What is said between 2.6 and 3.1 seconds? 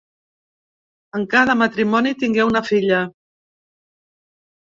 filla.